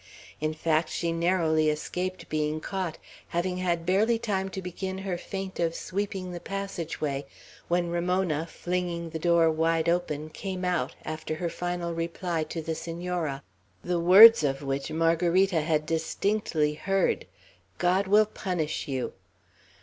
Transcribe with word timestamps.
In 0.39 0.55
fact, 0.55 0.89
she 0.89 1.11
narrowly 1.11 1.69
escaped 1.69 2.27
being 2.27 2.59
caught, 2.59 2.97
having 3.27 3.57
had 3.57 3.85
barely 3.85 4.17
time 4.17 4.49
to 4.49 4.59
begin 4.59 4.97
her 4.97 5.15
feint 5.15 5.59
of 5.59 5.75
sweeping 5.75 6.31
the 6.31 6.39
passage 6.39 6.99
way, 6.99 7.27
when 7.67 7.91
Ramona, 7.91 8.47
flinging 8.47 9.11
the 9.11 9.19
door 9.19 9.51
wide 9.51 9.87
open, 9.87 10.29
came 10.31 10.65
out, 10.65 10.95
after 11.05 11.35
her 11.35 11.49
final 11.49 11.93
reply 11.93 12.43
to 12.45 12.63
the 12.63 12.73
Senora, 12.73 13.43
the 13.83 13.99
words 13.99 14.43
of 14.43 14.63
which 14.63 14.89
Margarita 14.89 15.61
had 15.61 15.85
distinctly 15.85 16.73
heard: 16.73 17.27
"God 17.77 18.07
will 18.07 18.25
punish 18.25 18.87
you." 18.87 19.13